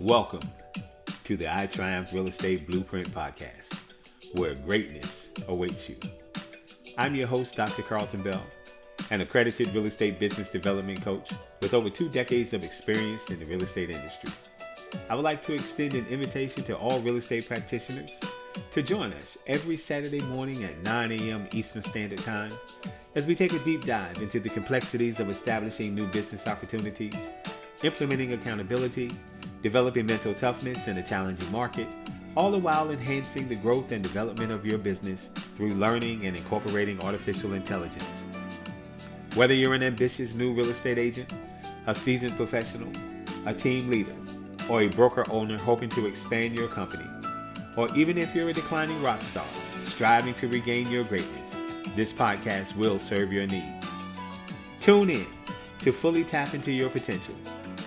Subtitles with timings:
[0.00, 0.40] Welcome
[1.24, 3.78] to the iTriumph Real Estate Blueprint Podcast,
[4.32, 5.96] where greatness awaits you.
[6.96, 7.82] I'm your host, Dr.
[7.82, 8.42] Carlton Bell,
[9.10, 13.44] an accredited real estate business development coach with over two decades of experience in the
[13.44, 14.30] real estate industry.
[15.10, 18.18] I would like to extend an invitation to all real estate practitioners
[18.70, 21.46] to join us every Saturday morning at 9 a.m.
[21.52, 22.52] Eastern Standard Time
[23.16, 27.30] as we take a deep dive into the complexities of establishing new business opportunities,
[27.82, 29.10] implementing accountability,
[29.62, 31.88] developing mental toughness in a challenging market,
[32.36, 37.00] all the while enhancing the growth and development of your business through learning and incorporating
[37.02, 38.24] artificial intelligence.
[39.34, 41.32] Whether you're an ambitious new real estate agent,
[41.88, 42.92] a seasoned professional,
[43.44, 44.14] a team leader,
[44.68, 47.06] or a broker owner hoping to expand your company,
[47.76, 49.46] or even if you're a declining rock star
[49.84, 51.60] striving to regain your greatness,
[51.96, 53.86] this podcast will serve your needs.
[54.80, 55.26] Tune in
[55.80, 57.34] to fully tap into your potential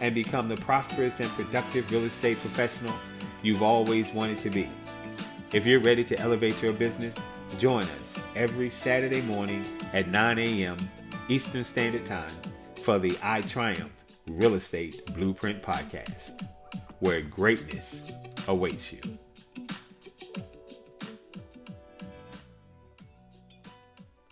[0.01, 2.93] and become the prosperous and productive real estate professional
[3.41, 4.69] you've always wanted to be.
[5.51, 7.15] If you're ready to elevate your business,
[7.57, 9.63] join us every Saturday morning
[9.93, 10.89] at 9 a.m.
[11.29, 12.33] Eastern Standard Time
[12.81, 13.89] for the iTriumph
[14.27, 16.47] Real Estate Blueprint Podcast,
[16.99, 18.11] where greatness
[18.47, 18.99] awaits you.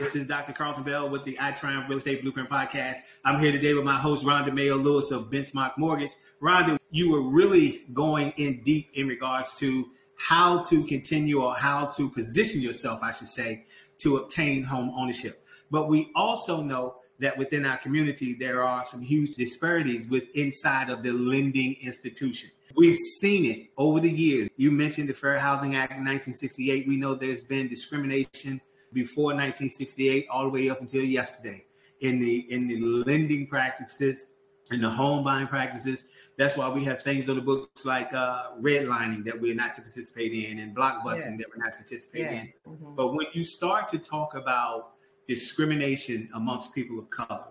[0.02, 0.52] This is Dr.
[0.52, 1.56] Carlton Bell with the I
[1.88, 3.02] Real Estate Blueprint Podcast.
[3.24, 6.14] I'm here today with my host, Rhonda Mayo Lewis of Benchmark Mortgage.
[6.42, 11.86] Rhonda, you were really going in deep in regards to how to continue or how
[11.86, 13.68] to position yourself, I should say,
[14.00, 15.46] to obtain home ownership.
[15.70, 20.90] But we also know that within our community, there are some huge disparities with inside
[20.90, 22.50] of the lending institution.
[22.76, 24.50] We've seen it over the years.
[24.58, 26.88] You mentioned the Fair Housing Act in 1968.
[26.88, 28.62] We know there's been discrimination
[28.94, 31.66] before 1968 all the way up until yesterday
[32.02, 34.34] in the in the lending practices
[34.72, 36.06] in the home buying practices
[36.38, 39.82] that's why we have things on the books like uh, redlining that we're not to
[39.82, 41.38] participate in and blockbusting yes.
[41.38, 42.34] that we're not to participate yes.
[42.34, 42.96] in mm-hmm.
[42.96, 44.94] but when you start to talk about
[45.28, 47.46] discrimination amongst people of color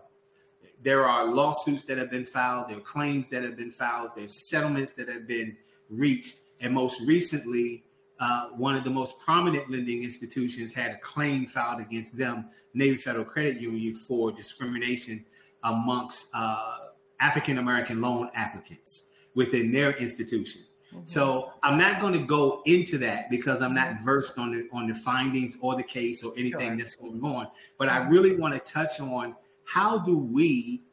[0.82, 4.48] there are lawsuits that have been filed there are claims that have been filed there's
[4.48, 5.56] settlements that have been
[5.88, 7.84] reached and most recently
[8.20, 12.96] uh, one of the most prominent lending institutions had a claim filed against them, Navy
[12.96, 15.24] Federal Credit Union, for discrimination
[15.64, 16.76] amongst uh,
[17.18, 20.62] African American loan applicants within their institution.
[20.92, 21.04] Mm-hmm.
[21.04, 24.86] So I'm not going to go into that because I'm not versed on the on
[24.86, 26.76] the findings or the case or anything sure.
[26.76, 27.48] that's going on.
[27.78, 30.84] But I really want to touch on how do we,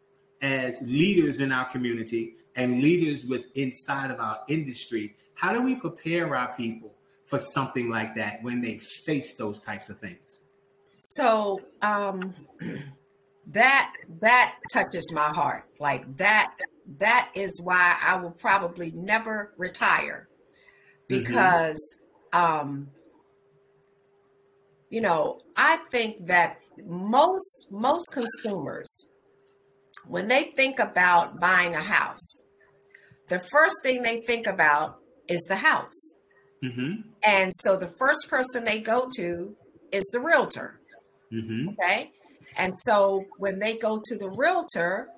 [0.41, 5.75] as leaders in our community and leaders with inside of our industry, how do we
[5.75, 6.96] prepare our people
[7.27, 10.41] for something like that when they face those types of things?
[10.93, 12.33] So um,
[13.47, 15.65] that that touches my heart.
[15.79, 16.55] Like that
[16.99, 20.27] that is why I will probably never retire
[21.09, 21.19] mm-hmm.
[21.19, 21.79] because
[22.33, 22.59] mm-hmm.
[22.61, 22.87] um,
[24.89, 29.09] you know I think that most most consumers
[30.07, 32.43] when they think about buying a house
[33.29, 36.17] the first thing they think about is the house
[36.63, 37.01] Mm-hmm.
[37.27, 39.53] And so the first person they go to
[39.91, 40.79] is the realtor.
[41.33, 41.69] Mm-hmm.
[41.69, 42.11] Okay.
[42.55, 45.09] And so when they go to the realtor,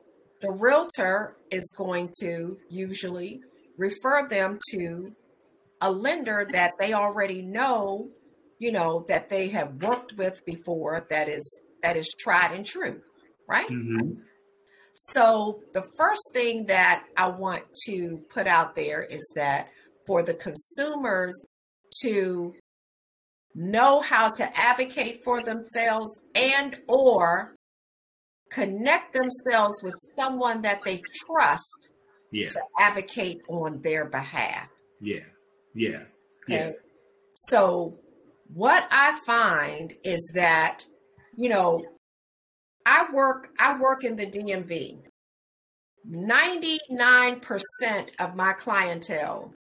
[0.41, 3.41] the realtor is going to usually
[3.77, 5.13] refer them to
[5.81, 8.09] a lender that they already know,
[8.57, 13.01] you know, that they have worked with before that is that is tried and true,
[13.47, 13.69] right?
[13.69, 14.13] Mm-hmm.
[14.95, 19.69] So the first thing that I want to put out there is that
[20.07, 21.45] for the consumers
[22.01, 22.55] to
[23.55, 27.55] know how to advocate for themselves and or
[28.51, 31.89] connect themselves with someone that they trust
[32.31, 32.49] yeah.
[32.49, 34.67] to advocate on their behalf.
[35.01, 35.19] Yeah.
[35.73, 36.03] Yeah.
[36.43, 36.67] Okay.
[36.67, 36.71] Yeah.
[37.33, 37.97] So
[38.53, 40.85] what I find is that,
[41.35, 41.83] you know,
[42.85, 44.99] I work I work in the DMV.
[46.07, 47.41] 99%
[48.19, 49.53] of my clientele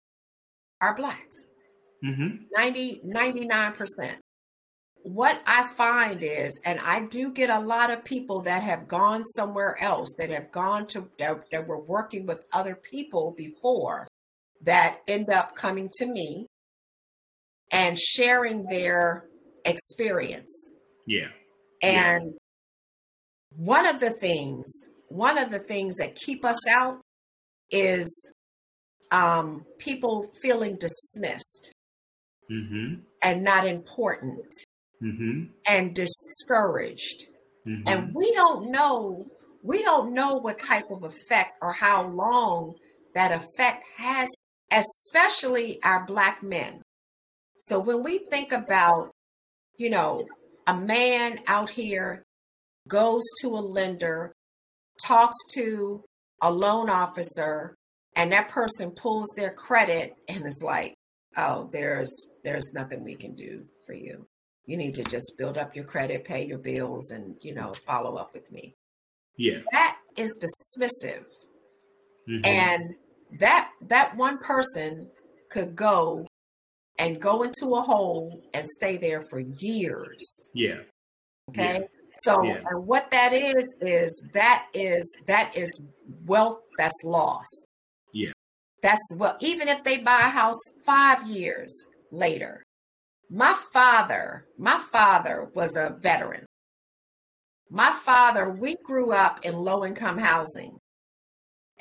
[0.80, 1.36] are blacks.
[2.04, 2.44] Mm-hmm.
[2.56, 3.88] 90, 99%.
[5.04, 9.24] What I find is, and I do get a lot of people that have gone
[9.24, 14.08] somewhere else, that have gone to, that, that were working with other people before,
[14.64, 16.48] that end up coming to me
[17.72, 19.26] and sharing their
[19.66, 20.72] experience.
[21.06, 21.28] Yeah.
[21.82, 22.38] And yeah.
[23.56, 24.66] one of the things,
[25.10, 27.00] one of the things that keep us out
[27.72, 28.34] is
[29.12, 31.72] um, people feeling dismissed
[32.52, 32.96] mm-hmm.
[33.22, 34.48] and not important
[35.02, 35.44] mm-hmm.
[35.66, 37.26] and discouraged.
[37.68, 37.88] Mm-hmm.
[37.88, 39.26] And we don't know
[39.68, 42.76] we don't know what type of effect or how long
[43.14, 44.30] that effect has,
[44.72, 46.82] especially our Black men.
[47.58, 49.12] So when we think about,
[49.78, 50.26] you know,
[50.68, 52.24] a man out here
[52.88, 54.32] goes to a lender,
[55.04, 56.04] talks to
[56.42, 57.76] a loan officer,
[58.16, 60.94] and that person pulls their credit and is like,
[61.38, 64.28] oh, there's there's nothing we can do for you.
[64.66, 68.16] You need to just build up your credit, pay your bills, and you know, follow
[68.16, 68.76] up with me.
[69.38, 69.60] Yeah.
[69.72, 71.26] That is dismissive.
[72.30, 72.46] Mm-hmm.
[72.46, 72.96] And
[73.40, 75.10] that that one person
[75.50, 76.28] could go
[77.00, 80.48] and go into a hole and stay there for years.
[80.54, 80.80] Yeah.
[81.50, 81.80] Okay.
[81.80, 81.88] Yeah.
[82.24, 82.62] So yeah.
[82.70, 85.82] and what that is is that is that is
[86.26, 87.68] wealth that's lost.
[88.14, 88.32] Yeah.
[88.88, 91.76] That's what even if they buy a house 5 years
[92.10, 92.64] later.
[93.30, 96.46] My father, my father was a veteran.
[97.70, 100.78] My father, we grew up in low income housing.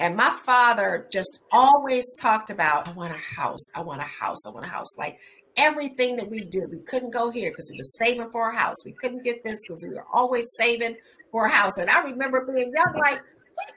[0.00, 4.44] And my father just always talked about, I want a house, I want a house,
[4.44, 4.98] I want a house.
[4.98, 5.20] Like
[5.56, 8.84] everything that we did, we couldn't go here because we were saving for a house.
[8.84, 10.96] We couldn't get this because we were always saving
[11.30, 11.78] for a house.
[11.78, 13.20] And I remember being young, like,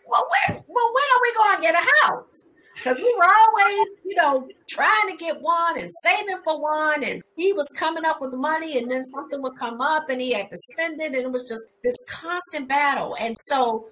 [0.09, 2.48] well, when, well, when are we going to get a house?
[2.79, 7.03] Because we were always, you know, trying to get one and saving for one.
[7.03, 10.33] And he was coming up with money, and then something would come up and he
[10.33, 11.13] had to spend it.
[11.13, 13.15] And it was just this constant battle.
[13.19, 13.85] And so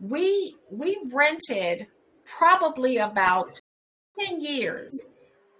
[0.00, 1.88] we we rented
[2.24, 3.60] probably about
[4.20, 5.08] 10 years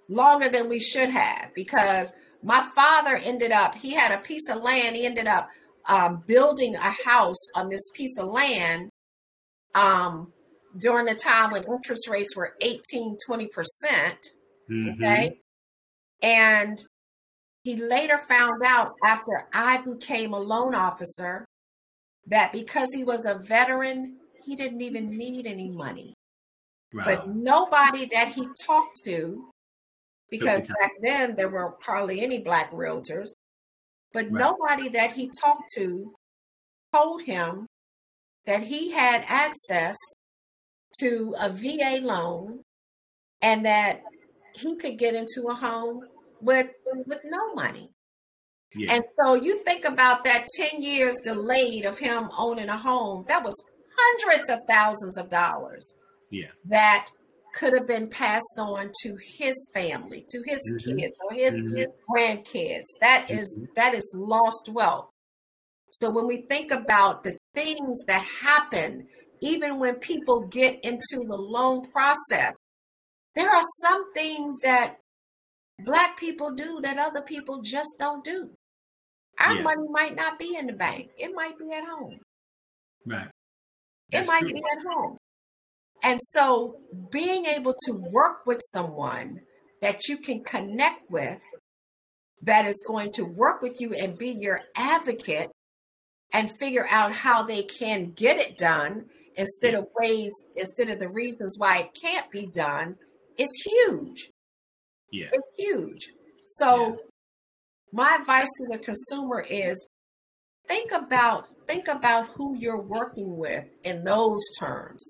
[0.09, 4.63] longer than we should have because my father ended up he had a piece of
[4.63, 5.49] land he ended up
[5.89, 8.91] um, building a house on this piece of land
[9.75, 10.33] um,
[10.79, 14.19] during the time when interest rates were 18 20 percent
[14.71, 15.03] mm-hmm.
[15.03, 15.39] okay
[16.23, 16.79] and
[17.65, 21.45] he later found out after i became a loan officer
[22.27, 26.15] that because he was a veteran he didn't even need any money.
[26.95, 27.03] Wow.
[27.05, 29.51] But nobody that he talked to,
[30.31, 33.29] because back then there were hardly any black realtors,
[34.15, 34.33] but right.
[34.33, 36.11] nobody that he talked to
[36.95, 37.67] told him
[38.47, 39.97] that he had access
[41.01, 42.65] to a VA loan
[43.43, 44.03] and that
[44.55, 46.03] he could get into a home
[46.41, 46.69] with
[47.07, 47.91] with no money.
[48.75, 48.95] Yeah.
[48.95, 53.43] And so you think about that 10 years delayed of him owning a home, that
[53.43, 53.55] was
[53.97, 55.97] hundreds of thousands of dollars
[56.31, 56.49] yeah.
[56.67, 57.07] that
[57.55, 60.99] could have been passed on to his family, to his mm-hmm.
[60.99, 61.77] kids or his, mm-hmm.
[61.77, 62.85] his grandkids.
[63.01, 63.73] That is, mm-hmm.
[63.75, 65.09] that is lost wealth.
[65.91, 69.09] So when we think about the things that happen,
[69.41, 72.55] even when people get into the loan process,
[73.35, 74.97] there are some things that
[75.85, 78.51] black people do that other people just don't do.
[79.39, 79.63] Our yeah.
[79.63, 81.11] money might not be in the bank.
[81.17, 82.19] It might be at home.
[83.07, 83.29] Right.
[84.11, 84.53] That's it might true.
[84.53, 85.17] be at home.
[86.03, 86.81] And so
[87.11, 89.41] being able to work with someone
[89.81, 91.41] that you can connect with
[92.43, 95.51] that is going to work with you and be your advocate
[96.33, 99.07] and figure out how they can get it done
[99.39, 102.97] instead of ways instead of the reasons why it can't be done
[103.39, 104.31] is huge.
[105.11, 105.29] Yeah.
[105.33, 106.09] It's huge.
[106.45, 106.95] So yeah.
[107.93, 109.89] my advice to the consumer is
[110.67, 115.03] think about think about who you're working with in those terms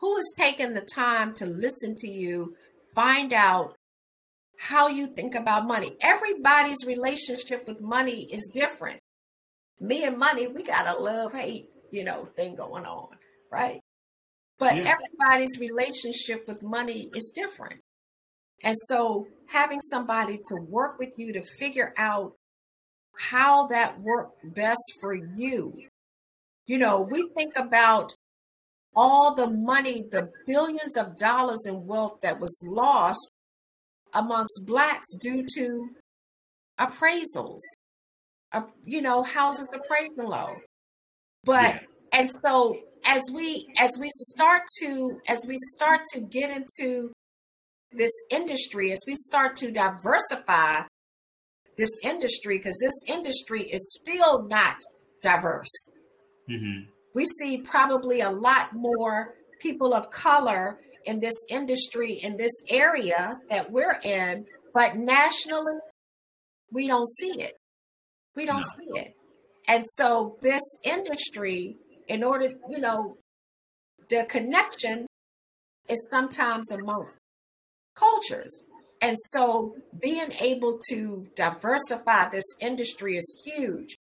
[0.00, 2.54] who is taking the time to listen to you
[2.94, 3.74] find out
[4.58, 9.00] how you think about money everybody's relationship with money is different
[9.80, 13.08] me and money we got a love hate you know thing going on
[13.50, 13.80] right
[14.58, 14.96] but yeah.
[14.96, 17.80] everybody's relationship with money is different
[18.62, 22.32] and so having somebody to work with you to figure out
[23.18, 25.74] how that worked best for you.
[26.66, 28.12] You know, we think about
[28.94, 33.32] all the money, the billions of dollars in wealth that was lost
[34.14, 35.88] amongst blacks due to
[36.78, 37.60] appraisals,
[38.52, 40.56] uh, you know, houses appraising low.
[41.44, 41.80] But yeah.
[42.12, 42.76] and so
[43.08, 47.10] as we as we start to as we start to get into
[47.90, 50.82] this industry, as we start to diversify
[51.78, 54.76] this industry because this industry is still not
[55.22, 55.72] diverse.
[56.48, 56.90] Mm-hmm.
[57.14, 63.40] We see probably a lot more people of color in this industry, in this area
[63.48, 65.78] that we're in, but nationally,
[66.70, 67.54] we don't see it.
[68.36, 68.66] We don't no.
[68.66, 69.14] see it.
[69.66, 71.76] And so, this industry,
[72.08, 73.16] in order, you know,
[74.08, 75.06] the connection
[75.88, 77.18] is sometimes amongst
[77.94, 78.64] cultures.
[79.00, 83.96] And so being able to diversify this industry is huge.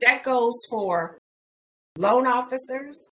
[0.00, 1.18] That goes for
[1.96, 3.10] loan officers,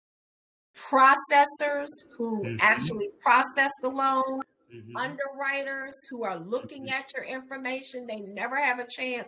[0.78, 2.58] processors who mm-hmm.
[2.62, 4.42] actually process the loan,
[4.74, 4.96] mm-hmm.
[4.96, 6.94] underwriters who are looking mm-hmm.
[6.94, 8.08] at your information.
[8.08, 9.28] They never have a chance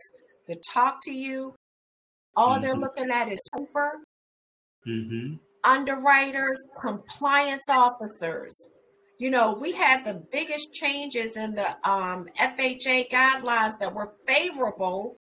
[0.49, 1.55] to talk to you.
[2.35, 2.83] All they're mm-hmm.
[2.83, 4.03] looking at is paper.
[4.87, 5.35] Mm-hmm.
[5.63, 8.55] Underwriters, compliance officers.
[9.19, 15.17] You know, we had the biggest changes in the um, FHA guidelines that were favorable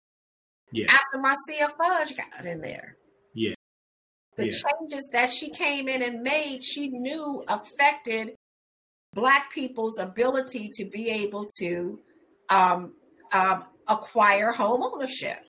[0.72, 0.86] yeah.
[0.90, 2.96] after Marcia Fudge got in there.
[3.34, 3.54] Yeah.
[4.36, 4.52] The yeah.
[4.52, 8.34] changes that she came in and made, she knew affected
[9.14, 12.00] Black people's ability to be able to
[12.50, 12.94] um,
[13.32, 15.46] um, acquire home ownership.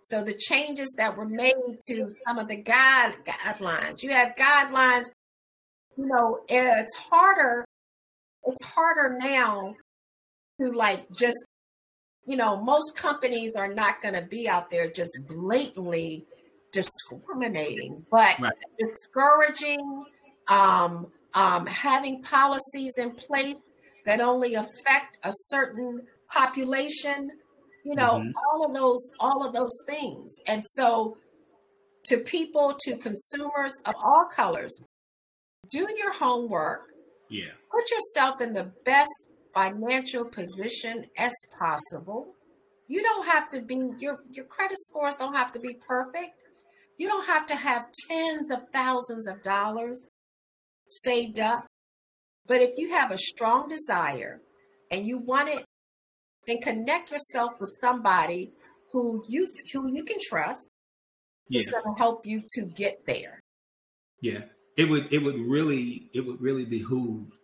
[0.00, 1.54] So the changes that were made
[1.88, 5.04] to some of the guide guidelines, you have guidelines.
[5.96, 7.64] You know, it's harder.
[8.44, 9.74] It's harder now
[10.60, 11.44] to like just,
[12.26, 16.26] you know, most companies are not going to be out there just blatantly
[16.72, 18.52] discriminating, but right.
[18.78, 20.04] discouraging,
[20.48, 23.56] um, um, having policies in place
[24.04, 27.30] that only affect a certain population
[27.88, 28.30] you know mm-hmm.
[28.52, 30.34] all of those all of those things.
[30.46, 31.16] And so
[32.06, 34.82] to people to consumers of all colors
[35.70, 36.92] do your homework.
[37.30, 37.52] Yeah.
[37.70, 42.34] Put yourself in the best financial position as possible.
[42.88, 46.32] You don't have to be your your credit scores don't have to be perfect.
[46.98, 50.08] You don't have to have tens of thousands of dollars
[50.88, 51.64] saved up.
[52.46, 54.40] But if you have a strong desire
[54.90, 55.64] and you want it
[56.48, 58.52] then connect yourself with somebody
[58.92, 60.70] who you who you can trust.
[61.48, 61.60] Yeah.
[61.60, 63.40] It's going to help you to get there.
[64.20, 64.40] Yeah,
[64.76, 67.38] it would it would really it would really behoove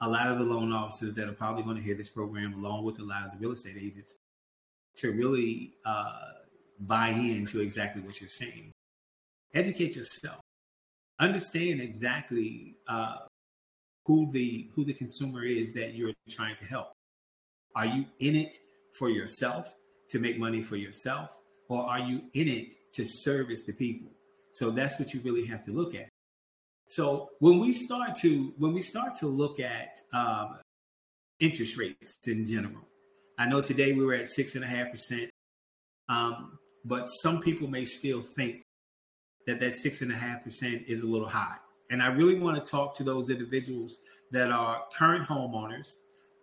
[0.00, 2.84] a lot of the loan officers that are probably going to hear this program, along
[2.84, 4.16] with a lot of the real estate agents,
[4.96, 6.18] to really uh,
[6.80, 8.72] buy into exactly what you're saying.
[9.54, 10.40] Educate yourself.
[11.18, 13.18] Understand exactly uh,
[14.04, 16.95] who the who the consumer is that you're trying to help.
[17.76, 18.56] Are you in it
[18.98, 19.72] for yourself
[20.10, 21.30] to make money for yourself,
[21.68, 24.10] or are you in it to service the people?
[24.52, 26.08] So that's what you really have to look at.
[26.88, 30.56] So when we start to when we start to look at um,
[31.40, 32.88] interest rates in general,
[33.38, 35.28] I know today we were at six and a half percent,
[36.08, 38.62] um, but some people may still think
[39.46, 41.56] that that six and a half percent is a little high.
[41.90, 43.96] And I really want to talk to those individuals
[44.32, 45.88] that are current homeowners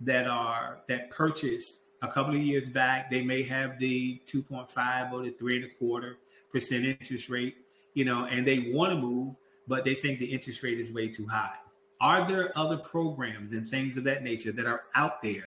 [0.05, 3.09] that are that purchased a couple of years back.
[3.09, 6.17] They may have the 2.5 or the three and a quarter
[6.51, 7.55] percent interest rate,
[7.95, 9.35] you know, and they want to move,
[9.67, 11.55] but they think the interest rate is way too high.
[12.01, 15.45] Are there other programs and things of that nature that are out there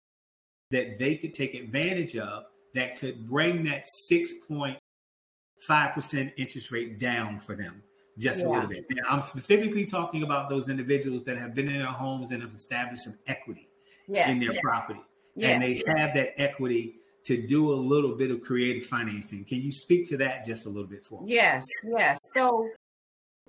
[0.70, 2.44] that they could take advantage of
[2.76, 7.82] that could bring that 6.5% interest rate down for them
[8.20, 8.48] just yeah.
[8.48, 8.86] a little bit?
[8.90, 12.54] And I'm specifically talking about those individuals that have been in their homes and have
[12.54, 13.71] established some equity
[14.08, 14.62] yes, in their yes.
[14.64, 15.02] property.
[15.36, 19.46] Yes, and they have that equity to do a little bit of creative financing.
[19.46, 21.34] Can you speak to that just a little bit for me?
[21.34, 22.18] Yes, yes.
[22.36, 22.68] So,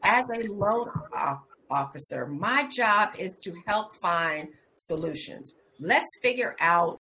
[0.02, 0.90] as a loan
[1.70, 5.52] officer, my job is to help find solutions.
[5.80, 7.00] Let's figure out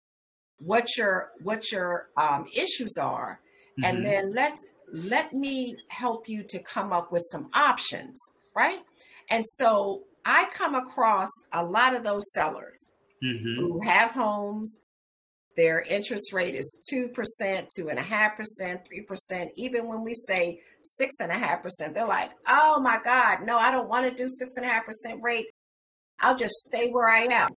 [0.57, 3.39] what your what your um, issues are,
[3.79, 3.85] mm-hmm.
[3.85, 4.59] and then let's
[4.91, 8.19] let me help you to come up with some options,
[8.55, 8.79] right?
[9.29, 12.91] And so I come across a lot of those sellers
[13.23, 13.55] mm-hmm.
[13.55, 14.81] who have homes.
[15.55, 17.97] Their interest rate is 2%, 2.5%,
[18.59, 19.47] 3%.
[19.55, 20.59] Even when we say
[21.01, 25.45] 6.5%, they're like, oh my God, no, I don't want to do 6.5% rate.
[26.19, 27.49] I'll just stay where I am.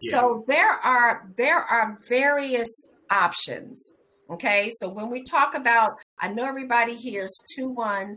[0.00, 0.10] Yeah.
[0.10, 2.68] So there are there are various
[3.10, 3.92] options.
[4.30, 4.70] Okay.
[4.76, 8.16] So when we talk about, I know everybody hears 2-1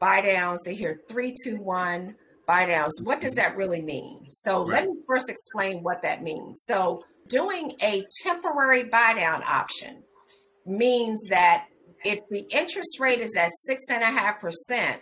[0.00, 2.14] buy downs, they hear 3-2-1
[2.50, 3.00] buy downs.
[3.04, 4.26] What does that really mean?
[4.28, 4.82] So right.
[4.82, 6.64] let me first explain what that means.
[6.64, 10.02] So doing a temporary buy down option
[10.66, 11.66] means that
[12.04, 15.00] if the interest rate is at six and a half percent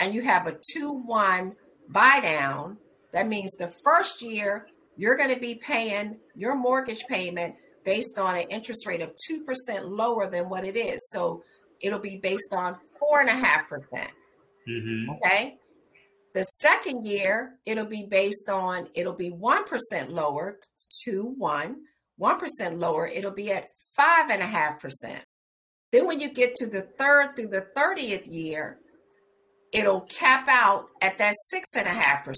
[0.00, 1.54] and you have a two one
[1.88, 2.76] buy down,
[3.12, 7.54] that means the first year you're going to be paying your mortgage payment
[7.86, 9.44] based on an interest rate of 2%
[9.88, 11.00] lower than what it is.
[11.10, 11.42] So
[11.80, 14.10] it'll be based on four and a half percent.
[14.68, 15.10] Mm-hmm.
[15.10, 15.58] Okay.
[16.34, 20.58] The second year, it'll be based on, it'll be 1% lower
[21.04, 21.76] to one,
[22.20, 23.66] 1% lower, it'll be at
[23.98, 25.18] 5.5%.
[25.92, 28.78] Then when you get to the third through the 30th year,
[29.72, 32.34] it'll cap out at that 6.5%.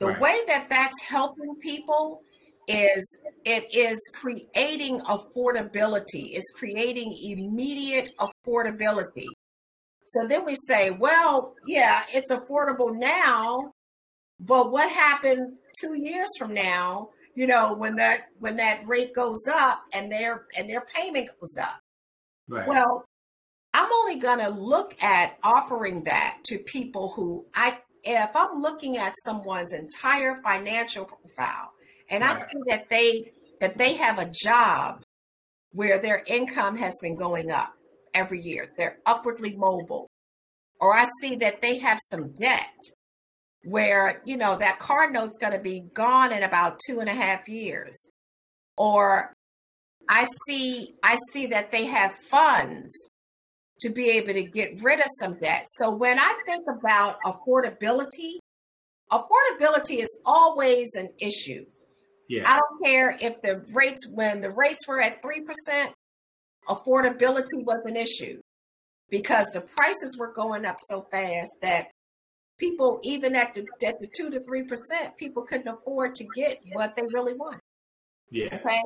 [0.00, 0.20] The right.
[0.20, 2.20] way that that's helping people
[2.68, 9.26] is it is creating affordability, it's creating immediate affordability.
[10.08, 13.72] So then we say, well, yeah, it's affordable now,
[14.40, 17.10] but what happens two years from now?
[17.34, 21.56] You know, when that when that rate goes up and their and their payment goes
[21.60, 21.80] up.
[22.48, 22.66] Right.
[22.66, 23.04] Well,
[23.74, 28.96] I'm only going to look at offering that to people who I if I'm looking
[28.96, 31.72] at someone's entire financial profile
[32.10, 32.34] and right.
[32.34, 35.02] I see that they that they have a job
[35.72, 37.74] where their income has been going up
[38.14, 40.08] every year, they're upwardly mobile,
[40.80, 42.74] or I see that they have some debt
[43.64, 47.12] where you know that car note's going to be gone in about two and a
[47.12, 48.08] half years,
[48.76, 49.32] or
[50.08, 52.92] I see I see that they have funds
[53.80, 55.66] to be able to get rid of some debt.
[55.78, 58.38] So when I think about affordability,
[59.12, 61.64] affordability is always an issue.
[62.28, 62.42] Yeah.
[62.46, 65.92] I don't care if the rates when the rates were at 3%,
[66.68, 68.40] affordability was an issue
[69.10, 71.88] because the prices were going up so fast that
[72.58, 76.96] people even at the at the 2 to 3%, people couldn't afford to get what
[76.96, 77.60] they really want.
[78.30, 78.54] Yeah.
[78.54, 78.82] Okay.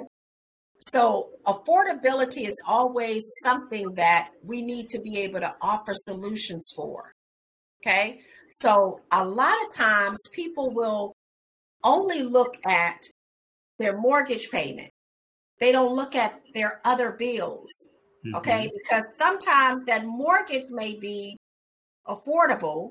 [0.78, 7.12] So, affordability is always something that we need to be able to offer solutions for.
[7.80, 8.20] Okay.
[8.50, 11.12] So, a lot of times people will
[11.84, 13.00] only look at
[13.78, 14.90] their mortgage payment,
[15.62, 17.70] they don't look at their other bills.
[18.26, 18.34] Mm-hmm.
[18.34, 18.68] Okay.
[18.82, 21.36] Because sometimes that mortgage may be
[22.04, 22.90] affordable,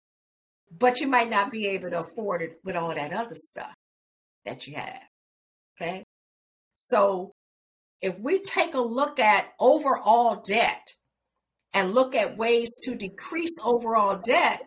[0.79, 3.73] but you might not be able to afford it with all that other stuff
[4.45, 5.01] that you have.
[5.75, 6.05] Okay.
[6.73, 7.33] So,
[7.99, 10.87] if we take a look at overall debt
[11.73, 14.61] and look at ways to decrease overall debt,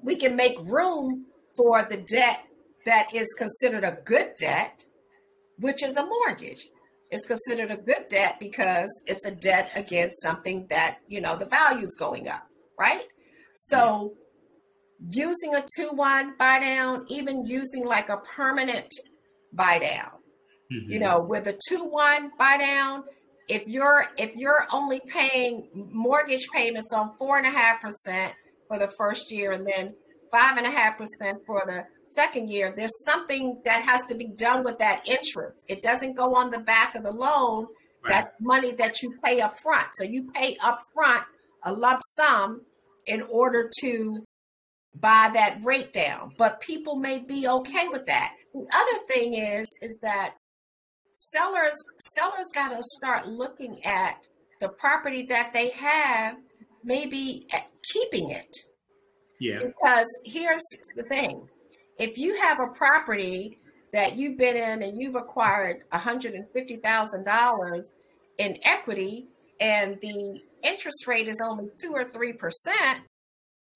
[0.00, 2.44] we can make room for the debt
[2.84, 4.84] that is considered a good debt,
[5.58, 6.68] which is a mortgage.
[7.16, 11.46] It's considered a good debt because it's a debt against something that, you know, the
[11.46, 12.46] value is going up,
[12.78, 13.04] right?
[13.54, 14.14] So
[15.08, 18.92] using a 2 1 buy down, even using like a permanent
[19.52, 20.10] buy down,
[20.72, 20.90] Mm-hmm.
[20.90, 23.04] You know, with a two one buy down,
[23.48, 28.34] if you're if you're only paying mortgage payments on four and a half percent
[28.68, 29.94] for the first year and then
[30.32, 34.28] five and a half percent for the second year, there's something that has to be
[34.28, 35.64] done with that interest.
[35.68, 37.66] It doesn't go on the back of the loan.
[38.02, 38.10] Right.
[38.10, 39.88] That's money that you pay up front.
[39.94, 41.24] So you pay up front
[41.64, 42.62] a lump sum
[43.06, 44.14] in order to
[44.94, 46.32] buy that rate down.
[46.38, 48.34] But people may be okay with that.
[48.54, 50.34] The other thing is, is that
[51.10, 51.76] sellers
[52.14, 54.18] sellers got to start looking at
[54.60, 56.36] the property that they have,
[56.84, 57.46] maybe
[57.92, 58.56] keeping it.
[59.38, 59.58] Yeah.
[59.58, 60.62] Because here's
[60.96, 61.48] the thing:
[61.98, 63.58] if you have a property
[63.92, 67.82] that you've been in and you've acquired $150,000
[68.38, 69.26] in equity
[69.60, 72.38] and the interest rate is only 2 or 3%,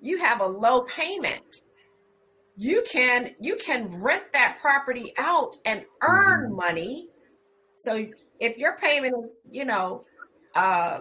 [0.00, 1.60] you have a low payment.
[2.56, 6.56] You can you can rent that property out and earn mm-hmm.
[6.56, 7.08] money
[7.80, 8.06] so
[8.38, 9.10] if you're paying,
[9.50, 10.02] you know,
[10.54, 11.00] uh,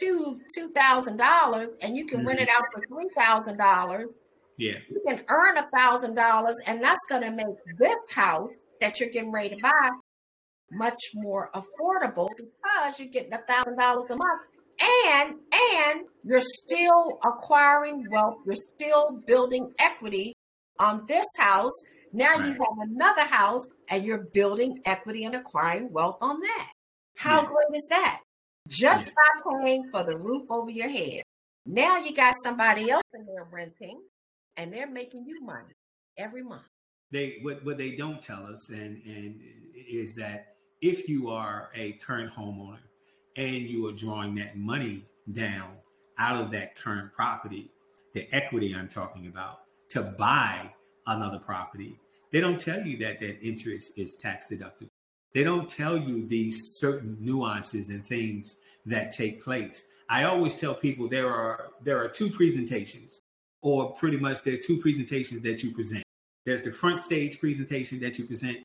[0.00, 2.28] two two thousand dollars, and you can mm-hmm.
[2.28, 4.12] rent it out for three thousand dollars,
[4.58, 9.00] yeah, you can earn a thousand dollars, and that's going to make this house that
[9.00, 9.90] you're getting ready to buy
[10.72, 14.42] much more affordable because you're getting a thousand dollars a month
[14.82, 20.32] and and you're still acquiring wealth you're still building equity
[20.80, 21.70] on this house
[22.14, 22.46] now right.
[22.46, 26.72] you have another house and you're building equity and acquiring wealth on that.
[27.16, 27.48] How yeah.
[27.48, 28.20] great is that?
[28.68, 29.50] Just yeah.
[29.50, 31.22] by paying for the roof over your head.
[31.66, 34.00] Now you got somebody else in there renting
[34.56, 35.74] and they're making you money
[36.16, 36.68] every month.
[37.10, 39.40] They what what they don't tell us and and
[39.74, 42.78] is that if you are a current homeowner
[43.36, 45.72] and you are drawing that money down
[46.18, 47.70] out of that current property,
[48.12, 50.72] the equity I'm talking about, to buy
[51.06, 51.98] another property,
[52.32, 54.90] they don't tell you that that interest is tax deductible.
[55.34, 59.86] They don't tell you these certain nuances and things that take place.
[60.08, 63.20] I always tell people there are there are two presentations,
[63.64, 66.04] or pretty much there are two presentations that you present.
[66.44, 68.58] There's the front stage presentation that you present.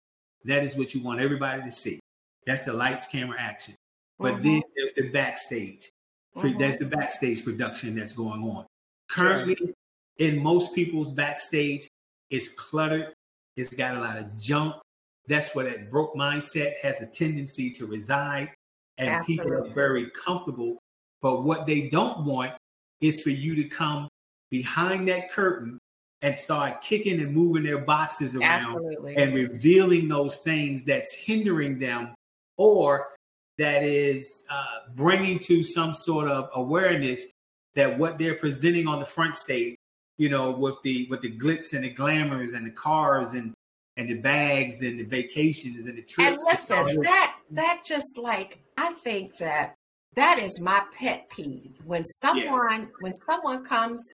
[0.45, 1.99] That is what you want everybody to see.
[2.45, 3.75] That's the lights, camera, action.
[4.19, 4.43] But mm-hmm.
[4.43, 5.89] then there's the backstage.
[6.35, 6.59] Mm-hmm.
[6.59, 8.65] That's the backstage production that's going on.
[9.09, 9.73] Currently,
[10.17, 11.87] in most people's backstage,
[12.29, 13.13] it's cluttered
[13.59, 14.75] it's got a lot of junk.
[15.27, 18.51] That's where that broke mindset has a tendency to reside.
[18.97, 19.35] And Absolutely.
[19.35, 20.77] people are very comfortable.
[21.21, 22.53] But what they don't want
[23.01, 24.07] is for you to come
[24.49, 25.79] behind that curtain
[26.21, 29.15] and start kicking and moving their boxes around Absolutely.
[29.15, 32.13] and revealing those things that's hindering them
[32.57, 33.07] or
[33.57, 37.25] that is uh, bringing to some sort of awareness
[37.75, 39.75] that what they're presenting on the front stage,
[40.17, 43.53] you know, with the with the glitz and the glamours and the cars and
[43.95, 46.29] and the bags and the vacations and the trips.
[46.29, 49.75] And listen, that that just like I think that
[50.15, 52.87] that is my pet peeve when someone yeah.
[53.01, 54.09] when someone comes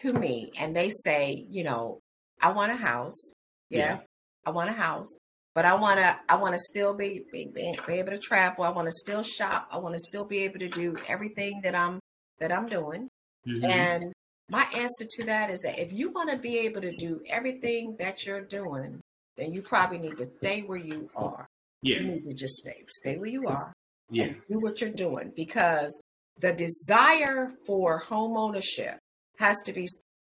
[0.00, 2.00] to me and they say, you know,
[2.40, 3.34] I want a house.
[3.70, 3.98] Yeah, yeah.
[4.46, 5.14] I want a house,
[5.54, 8.64] but I want to I want to still be, be be able to travel.
[8.64, 9.68] I want to still shop.
[9.70, 12.00] I want to still be able to do everything that I'm
[12.38, 13.08] that I'm doing.
[13.46, 13.64] Mm-hmm.
[13.64, 14.12] And
[14.48, 17.96] my answer to that is that if you want to be able to do everything
[17.98, 19.00] that you're doing,
[19.36, 21.46] then you probably need to stay where you are.
[21.82, 21.98] Yeah.
[22.00, 23.72] You need to just stay, stay where you are.
[24.10, 24.28] Yeah.
[24.48, 26.02] do what you're doing because
[26.40, 28.98] the desire for home ownership
[29.38, 29.86] has to be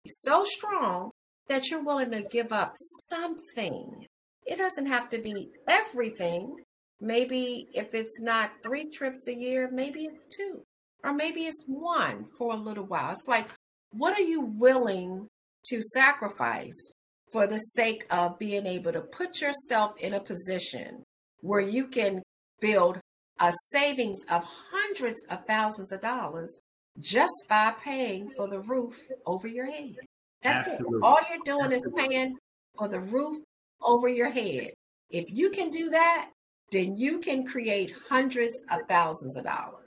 [0.07, 1.11] so strong
[1.49, 4.07] that you're willing to give up something.
[4.45, 6.57] It doesn't have to be everything.
[7.01, 10.63] Maybe if it's not three trips a year, maybe it's two,
[11.05, 13.13] or maybe it's one for a little while.
[13.13, 13.49] It's like,
[13.91, 15.29] what are you willing
[15.67, 16.93] to sacrifice
[17.33, 21.03] for the sake of being able to put yourself in a position
[21.41, 22.23] where you can
[22.61, 22.99] build
[23.39, 26.61] a savings of hundreds of thousands of dollars
[27.01, 29.97] just by paying for the roof over your head.
[30.43, 30.99] That's Absolutely.
[30.99, 31.03] it.
[31.03, 32.05] All you're doing Absolutely.
[32.05, 32.37] is paying
[32.77, 33.37] for the roof
[33.83, 34.73] over your head.
[35.11, 36.31] If you can do that,
[36.73, 39.87] then you can create hundreds of thousands of dollars.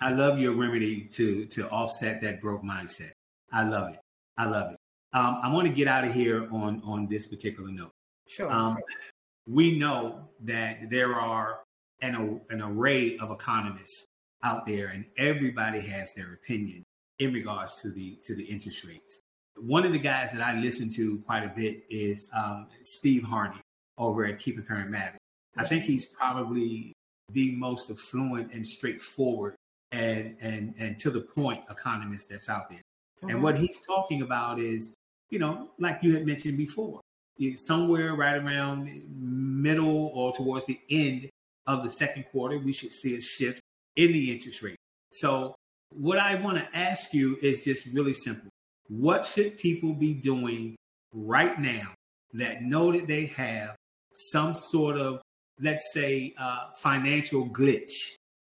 [0.00, 3.12] I love your remedy to to offset that broke mindset.
[3.52, 4.00] I love it.
[4.38, 4.78] I love it.
[5.12, 7.92] Um, I want to get out of here on on this particular note.
[8.28, 8.50] Sure.
[8.50, 8.78] Um,
[9.46, 11.60] we know that there are
[12.02, 14.06] an, an array of economists
[14.42, 16.84] out there, and everybody has their opinion
[17.18, 19.20] in regards to the to the interest rates.
[19.56, 23.60] One of the guys that I listen to quite a bit is um, Steve Harney
[23.98, 25.18] over at Keeping Current Matter.
[25.56, 26.92] I think he's probably
[27.32, 29.54] the most affluent and straightforward
[29.92, 32.80] and and and to the point economist that's out there.
[33.22, 33.30] Mm-hmm.
[33.30, 34.94] And what he's talking about is,
[35.30, 37.00] you know, like you had mentioned before,
[37.54, 41.28] somewhere right around middle or towards the end
[41.66, 43.60] of the second quarter, we should see a shift
[43.96, 44.76] in the interest rate.
[45.12, 45.54] So,
[45.92, 48.48] what I want to ask you is just really simple.
[48.88, 50.76] What should people be doing
[51.12, 51.92] right now
[52.34, 53.74] that know that they have
[54.12, 55.20] some sort of,
[55.60, 57.90] let's say, uh, financial glitch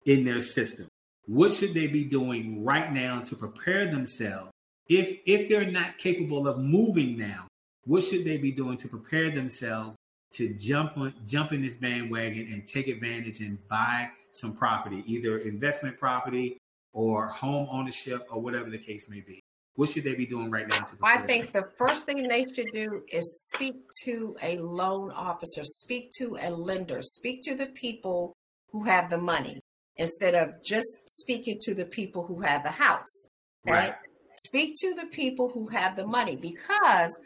[0.04, 0.86] in their system?
[1.26, 4.50] What should they be doing right now to prepare themselves?
[4.88, 7.46] If, if they're not capable of moving now,
[7.84, 9.96] what should they be doing to prepare themselves
[10.32, 15.38] to jump on jump in this bandwagon and take advantage and buy some property, either
[15.38, 16.58] investment property
[16.92, 19.40] or home ownership or whatever the case may be.
[19.76, 20.86] What should they be doing right now?
[21.02, 26.10] I think the first thing they should do is speak to a loan officer, speak
[26.18, 28.34] to a lender, speak to the people
[28.72, 29.60] who have the money
[29.96, 33.30] instead of just speaking to the people who have the house.
[33.66, 33.94] Right.
[34.32, 37.16] Speak to the people who have the money because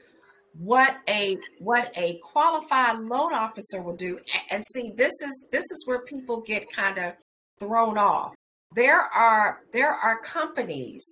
[0.58, 4.18] what a what a qualified loan officer will do.
[4.50, 7.14] And see this is this is where people get kind of
[7.60, 8.34] thrown off.
[8.74, 11.04] There are there are companies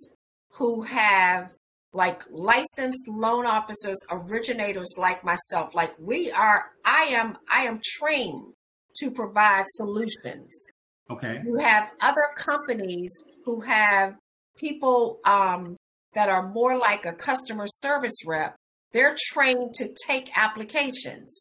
[0.51, 1.51] who have
[1.93, 5.75] like licensed loan officers originators like myself.
[5.75, 8.53] Like we are i am i am trained
[8.97, 10.65] to provide solutions.
[11.09, 11.41] Okay.
[11.45, 13.11] You have other companies
[13.43, 14.15] who have
[14.57, 15.75] people um,
[16.13, 18.55] that are more like a customer service rep
[18.93, 21.35] they're trained to take applications.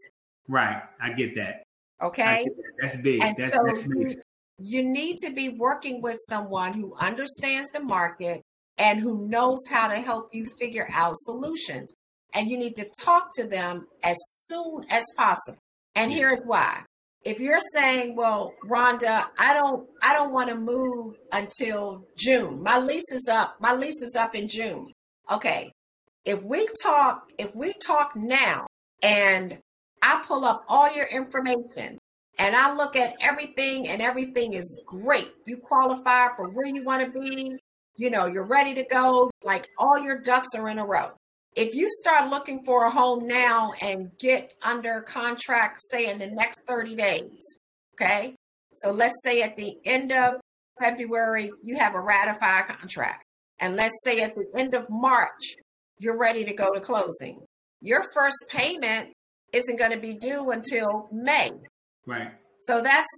[0.48, 0.82] Right.
[1.00, 1.62] I get that.
[2.02, 2.44] Okay.
[2.44, 2.72] Get that.
[2.80, 3.22] That's big.
[3.22, 4.22] And that's, so that's major.
[4.58, 8.42] You need to be working with someone who understands the market
[8.78, 11.92] and who knows how to help you figure out solutions.
[12.34, 15.58] And you need to talk to them as soon as possible.
[15.94, 16.18] And yeah.
[16.18, 16.82] here's why.
[17.24, 22.62] If you're saying, well, Rhonda, I don't I don't want to move until June.
[22.62, 23.56] My lease is up.
[23.60, 24.88] My lease is up in June.
[25.30, 25.70] Okay
[26.24, 28.66] if we talk, if we talk now
[29.02, 29.58] and
[30.02, 31.98] I pull up all your information
[32.38, 35.32] and I look at everything and everything is great.
[35.46, 37.56] You qualify for where you want to be.
[37.96, 39.30] You know, you're ready to go.
[39.44, 41.10] Like all your ducks are in a row.
[41.54, 46.28] If you start looking for a home now and get under contract, say in the
[46.28, 47.42] next 30 days,
[47.94, 48.34] okay?
[48.72, 50.40] So let's say at the end of
[50.80, 53.24] February, you have a ratified contract.
[53.60, 55.56] And let's say at the end of March,
[56.02, 57.40] you're ready to go to closing.
[57.80, 59.10] Your first payment
[59.52, 61.50] isn't going to be due until May.
[62.06, 62.32] Right.
[62.58, 63.08] So that's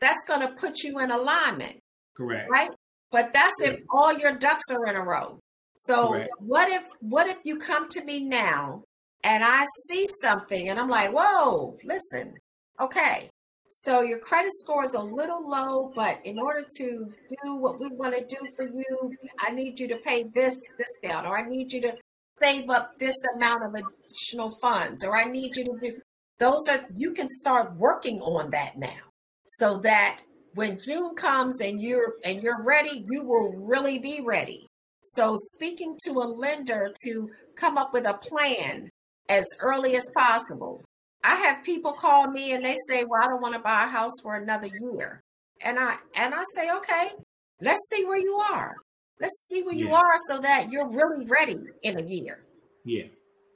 [0.00, 1.78] that's going to put you in alignment.
[2.14, 2.50] Correct.
[2.50, 2.70] Right?
[3.10, 5.38] But that's if all your ducks are in a row.
[5.76, 6.30] So Correct.
[6.38, 8.82] what if what if you come to me now
[9.24, 12.34] and I see something and I'm like, "Whoa, listen.
[12.80, 13.30] Okay.
[13.68, 17.08] So your credit score is a little low, but in order to
[17.44, 20.92] do what we want to do for you, I need you to pay this this
[21.02, 21.96] down, or I need you to
[22.40, 25.92] save up this amount of additional funds, or I need you to do
[26.38, 29.00] those are you can start working on that now
[29.46, 30.20] so that
[30.54, 34.66] when June comes and you're and you're ready, you will really be ready.
[35.02, 38.90] So speaking to a lender to come up with a plan
[39.28, 40.84] as early as possible.
[41.24, 43.88] I have people call me and they say, "Well, I don't want to buy a
[43.88, 45.20] house for another year."
[45.62, 47.12] And I and I say, "Okay,
[47.60, 48.76] let's see where you are.
[49.20, 49.84] Let's see where yeah.
[49.86, 52.44] you are so that you're really ready in a year."
[52.84, 53.04] Yeah.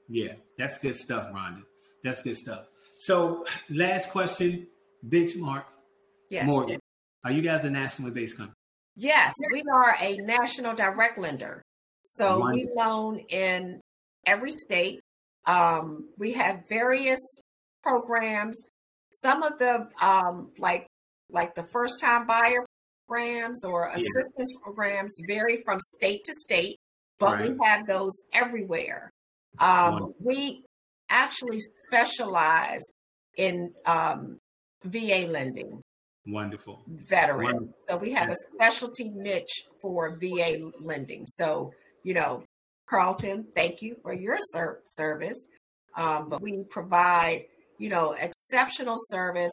[0.09, 0.33] Yeah.
[0.59, 1.63] That's good stuff, Rhonda.
[2.03, 2.67] That's good stuff.
[2.97, 4.67] So, last question,
[5.09, 5.65] benchmark.
[6.31, 6.47] Yes.
[6.47, 6.81] Mortgage,
[7.25, 8.55] are you guys a nationally based company?
[8.97, 11.63] Yes, we are a national direct lender.
[12.03, 12.71] So Wonderful.
[12.75, 13.81] we loan in
[14.27, 15.01] every state.
[15.47, 17.21] Um, we have various
[17.83, 18.69] programs.
[19.11, 20.87] Some of the um, like
[21.31, 22.67] like the first time buyer
[23.11, 24.61] programs or assistance yeah.
[24.63, 26.77] programs vary from state to state,
[27.19, 27.51] but right.
[27.51, 29.11] we have those everywhere.
[29.59, 30.63] Um, we
[31.09, 32.83] actually specialize
[33.37, 34.39] in um,
[34.85, 35.83] VA lending.
[36.27, 36.83] Wonderful.
[36.87, 37.53] Veterans.
[37.53, 37.75] Wonderful.
[37.89, 41.27] So we have a specialty niche for VA lending.
[41.27, 41.73] So,
[42.05, 42.45] you know,
[42.89, 45.49] Carlton, thank you for your ser- service.
[45.97, 47.47] Um, but we provide,
[47.79, 49.53] you know, exceptional service.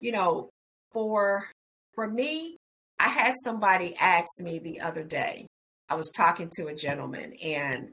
[0.00, 0.50] You know,
[0.92, 1.48] for
[1.94, 2.57] for me,
[2.98, 5.46] I had somebody ask me the other day.
[5.88, 7.90] I was talking to a gentleman, and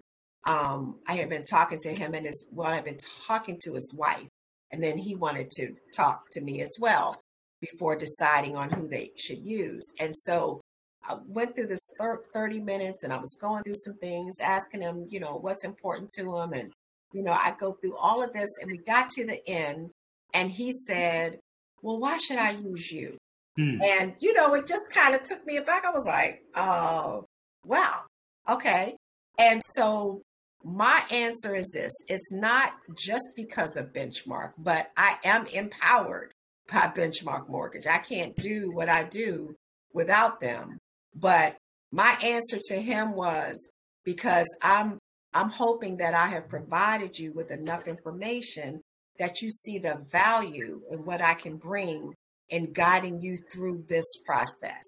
[0.48, 3.96] um, I had been talking to him and his well, I've been talking to his
[3.98, 4.28] wife,
[4.72, 7.22] and then he wanted to talk to me as well
[7.62, 9.84] before deciding on who they should use.
[10.00, 10.62] And so
[11.08, 15.08] I went through this 30 minutes and I was going through some things, asking him,
[15.10, 16.54] you know, what's important to him.
[16.54, 16.72] And,
[17.14, 19.92] you know, I go through all of this and we got to the end
[20.34, 21.40] and he said,
[21.82, 23.18] well, why should I use you?
[23.58, 23.80] Hmm.
[23.84, 25.86] And, you know, it just kind of took me aback.
[25.86, 27.26] I was like, oh,
[27.64, 28.02] wow.
[28.50, 28.96] Okay.
[29.40, 30.22] And so
[30.64, 36.34] my answer is this it's not just because of benchmark, but I am empowered
[36.72, 37.88] by benchmark mortgage.
[37.88, 39.56] I can't do what I do
[39.94, 40.80] without them.
[41.14, 41.56] But
[41.92, 43.72] my answer to him was
[44.04, 44.98] because I'm
[45.34, 48.82] I'm hoping that I have provided you with enough information
[49.20, 52.14] that you see the value in what I can bring
[52.50, 54.84] in guiding you through this process.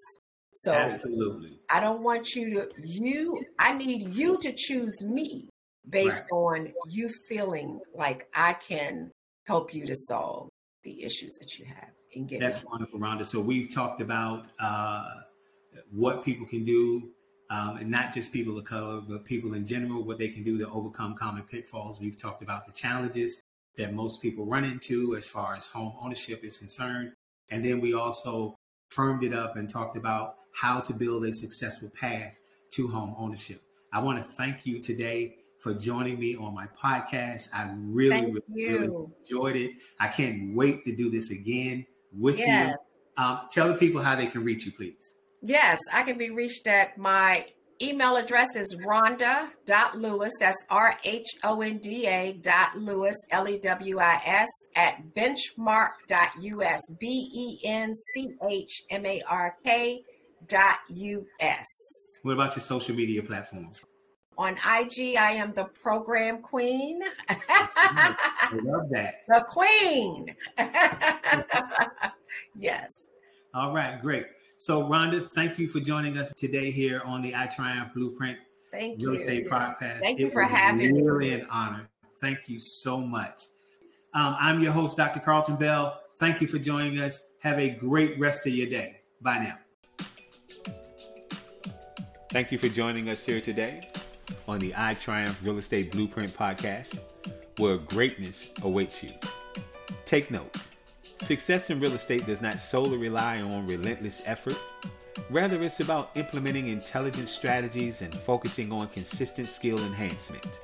[0.54, 1.60] So Absolutely.
[1.70, 5.48] I don't want you to you I need you to choose me
[5.88, 6.38] based right.
[6.38, 9.10] on you feeling like I can
[9.46, 10.48] help you to solve
[10.82, 13.24] the issues that you have and get That's wonderful, Rhonda.
[13.24, 15.08] So we've talked about uh,
[15.90, 17.10] what people can do,
[17.50, 20.58] um, and not just people of color, but people in general, what they can do
[20.58, 22.00] to overcome common pitfalls.
[22.00, 23.40] We've talked about the challenges
[23.76, 27.12] that most people run into as far as home ownership is concerned.
[27.50, 28.56] And then we also
[28.90, 32.38] firmed it up and talked about how to build a successful path
[32.72, 33.60] to home ownership.
[33.92, 37.48] I want to thank you today for joining me on my podcast.
[37.52, 39.72] I really, really, really, enjoyed it.
[39.98, 42.74] I can't wait to do this again with yes.
[43.16, 43.24] you.
[43.24, 45.14] Um, tell the people how they can reach you, please.
[45.42, 47.46] Yes, I can be reached at my
[47.82, 50.32] email address is rhonda.lewis.
[50.40, 55.14] That's R H O N D A dot Lewis, L E W I S, at
[55.14, 60.02] benchmark.us, B E N C H M A R K
[60.46, 61.66] dot US.
[62.22, 63.82] What about your social media platforms?
[64.36, 67.00] On IG, I am the program queen.
[67.28, 69.22] I love that.
[69.26, 70.26] The queen.
[72.56, 73.10] yes.
[73.52, 74.26] All right, great.
[74.60, 78.38] So, Rhonda, thank you for joining us today here on the iTriumph Blueprint
[78.72, 79.20] thank Real you.
[79.20, 80.00] Estate Podcast.
[80.00, 81.08] Thank you it for having really me.
[81.08, 81.88] Really an honor.
[82.20, 83.44] Thank you so much.
[84.14, 85.20] Um, I'm your host, Dr.
[85.20, 86.00] Carlton Bell.
[86.18, 87.22] Thank you for joining us.
[87.38, 89.02] Have a great rest of your day.
[89.20, 90.74] Bye now.
[92.30, 93.88] Thank you for joining us here today
[94.48, 96.98] on the iTriumph Real Estate Blueprint podcast,
[97.58, 99.12] where greatness awaits you.
[100.04, 100.57] Take note
[101.22, 104.58] success in real estate does not solely rely on relentless effort.
[105.30, 110.60] Rather, it's about implementing intelligent strategies and focusing on consistent skill enhancement.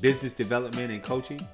[0.00, 1.46] Business development and coaching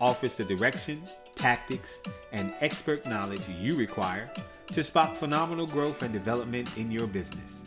[0.00, 1.02] offers the direction,
[1.36, 2.00] tactics,
[2.32, 4.30] and expert knowledge you require
[4.72, 7.64] to spot phenomenal growth and development in your business.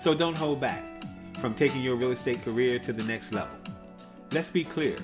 [0.00, 0.84] So don't hold back
[1.40, 3.56] from taking your real estate career to the next level.
[4.32, 4.96] Let's be clear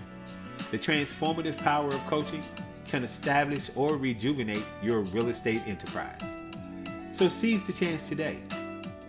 [0.71, 2.43] the transformative power of coaching
[2.95, 6.23] can establish or rejuvenate your real estate enterprise.
[7.11, 8.39] So seize the chance today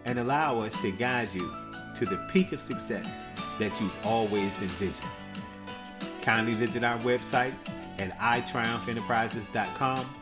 [0.06, 1.56] and allow us to guide you
[1.98, 3.24] to the peak of success
[3.60, 5.08] that you've always envisioned.
[6.24, 7.54] Kindly visit our website
[8.00, 10.16] at itriumphenterprises.com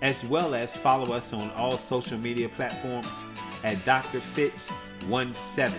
[0.00, 3.10] as well as follow us on all social media platforms
[3.62, 4.20] at Dr.
[4.20, 5.70] Fitz17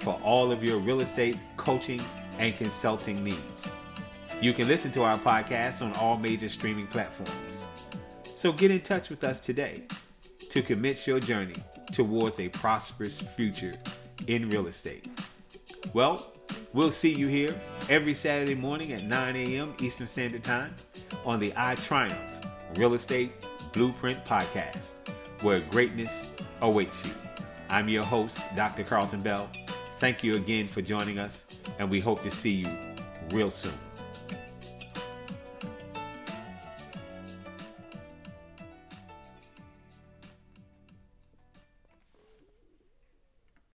[0.00, 2.00] for all of your real estate coaching
[2.38, 3.70] and consulting needs.
[4.40, 7.64] You can listen to our podcast on all major streaming platforms.
[8.34, 9.84] So get in touch with us today
[10.50, 11.56] to commence your journey
[11.92, 13.74] towards a prosperous future
[14.26, 15.06] in real estate.
[15.92, 16.32] Well,
[16.72, 19.74] we'll see you here every Saturday morning at 9 a.m.
[19.80, 20.74] Eastern Standard Time
[21.24, 22.16] on the iTriumph
[22.76, 23.32] Real Estate
[23.72, 24.92] Blueprint Podcast,
[25.42, 26.26] where greatness
[26.60, 27.12] awaits you.
[27.68, 28.84] I'm your host, Dr.
[28.84, 29.48] Carlton Bell.
[30.00, 31.46] Thank you again for joining us,
[31.78, 32.68] and we hope to see you
[33.30, 33.72] real soon.